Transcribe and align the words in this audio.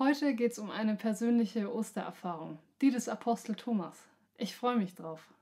Heute 0.00 0.34
geht 0.34 0.50
es 0.50 0.58
um 0.58 0.72
eine 0.72 0.96
persönliche 0.96 1.72
Ostererfahrung, 1.72 2.58
die 2.80 2.90
des 2.90 3.08
Apostel 3.08 3.54
Thomas. 3.54 3.96
Ich 4.36 4.56
freue 4.56 4.74
mich 4.74 4.96
drauf. 4.96 5.32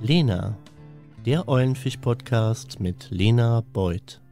Lena, 0.00 0.56
der 1.26 1.46
Eulenfisch-Podcast 1.48 2.80
mit 2.80 3.10
Lena 3.10 3.62
Beuth. 3.74 4.22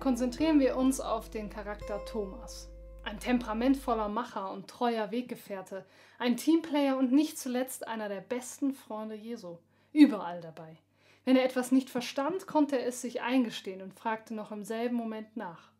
Konzentrieren 0.00 0.60
wir 0.60 0.76
uns 0.76 1.00
auf 1.00 1.30
den 1.30 1.48
Charakter 1.48 2.04
Thomas. 2.04 2.68
Ein 3.02 3.18
temperamentvoller 3.18 4.10
Macher 4.10 4.52
und 4.52 4.68
treuer 4.68 5.10
Weggefährte, 5.10 5.86
ein 6.18 6.36
Teamplayer 6.36 6.98
und 6.98 7.10
nicht 7.10 7.38
zuletzt 7.38 7.88
einer 7.88 8.10
der 8.10 8.20
besten 8.20 8.74
Freunde 8.74 9.14
Jesu. 9.14 9.56
Überall 9.94 10.42
dabei. 10.42 10.76
Wenn 11.24 11.36
er 11.36 11.44
etwas 11.44 11.72
nicht 11.72 11.90
verstand, 11.90 12.46
konnte 12.46 12.78
er 12.78 12.86
es 12.86 13.00
sich 13.00 13.22
eingestehen 13.22 13.82
und 13.82 13.94
fragte 13.94 14.34
noch 14.34 14.52
im 14.52 14.64
selben 14.64 14.96
Moment 14.96 15.36
nach. 15.36 15.70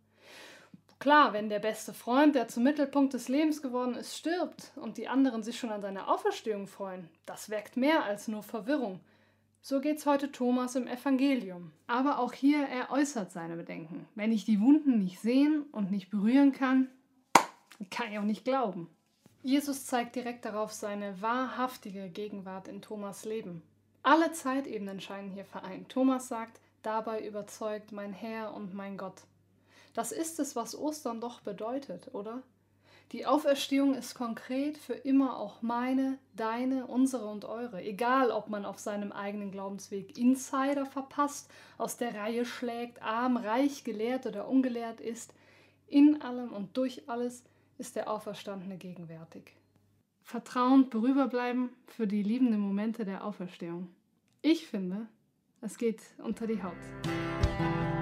Klar, 0.98 1.32
wenn 1.32 1.48
der 1.48 1.60
beste 1.60 1.94
Freund, 1.94 2.34
der 2.34 2.48
zum 2.48 2.62
Mittelpunkt 2.62 3.14
des 3.14 3.28
Lebens 3.28 3.62
geworden 3.62 3.94
ist, 3.94 4.18
stirbt 4.18 4.72
und 4.76 4.98
die 4.98 5.08
anderen 5.08 5.42
sich 5.42 5.58
schon 5.58 5.70
an 5.70 5.80
seiner 5.80 6.08
Auferstehung 6.08 6.66
freuen, 6.66 7.08
das 7.24 7.48
weckt 7.48 7.78
mehr 7.78 8.04
als 8.04 8.28
nur 8.28 8.42
Verwirrung. 8.42 9.00
So 9.62 9.80
geht's 9.80 10.04
heute 10.04 10.30
Thomas 10.30 10.74
im 10.74 10.86
Evangelium. 10.86 11.72
Aber 11.86 12.18
auch 12.18 12.34
hier, 12.34 12.66
er 12.66 12.90
äußert 12.90 13.32
seine 13.32 13.56
Bedenken. 13.56 14.06
Wenn 14.14 14.32
ich 14.32 14.44
die 14.44 14.60
Wunden 14.60 14.98
nicht 14.98 15.20
sehen 15.20 15.64
und 15.72 15.90
nicht 15.90 16.10
berühren 16.10 16.52
kann, 16.52 16.88
kann 17.90 18.12
ich 18.12 18.18
auch 18.18 18.24
nicht 18.24 18.44
glauben. 18.44 18.88
Jesus 19.42 19.86
zeigt 19.86 20.16
direkt 20.16 20.44
darauf 20.44 20.72
seine 20.72 21.22
wahrhaftige 21.22 22.10
Gegenwart 22.10 22.68
in 22.68 22.82
Thomas 22.82 23.24
Leben. 23.24 23.62
Alle 24.02 24.32
Zeitebenen 24.32 25.00
scheinen 25.00 25.30
hier 25.30 25.44
vereint. 25.44 25.90
Thomas 25.90 26.28
sagt, 26.28 26.60
dabei 26.82 27.26
überzeugt 27.26 27.92
mein 27.92 28.12
Herr 28.14 28.54
und 28.54 28.74
mein 28.74 28.96
Gott. 28.96 29.22
Das 29.92 30.10
ist 30.10 30.38
es, 30.40 30.56
was 30.56 30.78
Ostern 30.78 31.20
doch 31.20 31.40
bedeutet, 31.40 32.14
oder? 32.14 32.42
Die 33.12 33.26
Auferstehung 33.26 33.94
ist 33.94 34.14
konkret 34.14 34.78
für 34.78 34.94
immer 34.94 35.36
auch 35.38 35.62
meine, 35.62 36.18
deine, 36.34 36.86
unsere 36.86 37.26
und 37.26 37.44
eure. 37.44 37.82
Egal, 37.82 38.30
ob 38.30 38.48
man 38.48 38.64
auf 38.64 38.78
seinem 38.78 39.10
eigenen 39.10 39.50
Glaubensweg 39.50 40.16
Insider 40.16 40.86
verpasst, 40.86 41.50
aus 41.76 41.96
der 41.96 42.14
Reihe 42.14 42.44
schlägt, 42.44 43.02
arm, 43.02 43.36
reich, 43.36 43.82
gelehrt 43.82 44.26
oder 44.26 44.48
ungelehrt 44.48 45.00
ist, 45.00 45.34
in 45.88 46.22
allem 46.22 46.52
und 46.52 46.76
durch 46.76 47.08
alles 47.08 47.42
ist 47.78 47.96
der 47.96 48.08
Auferstandene 48.08 48.76
gegenwärtig 48.76 49.56
vertrauend 50.22 50.90
berüberbleiben 50.90 51.70
für 51.86 52.06
die 52.06 52.22
liebenden 52.22 52.60
Momente 52.60 53.04
der 53.04 53.24
Auferstehung. 53.24 53.88
Ich 54.42 54.66
finde, 54.66 55.08
es 55.60 55.76
geht 55.76 56.00
unter 56.18 56.46
die 56.46 56.62
Haut. 56.62 57.99